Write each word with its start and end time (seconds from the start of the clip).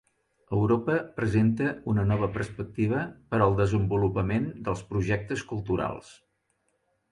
Europa 0.59 0.95
presenta 1.19 1.67
una 1.93 2.05
nova 2.13 2.29
perspectiva 2.39 3.03
per 3.35 3.43
al 3.47 3.55
desenvolupament 3.61 4.51
dels 4.69 4.85
projectes 4.95 5.47
culturals. 5.55 6.13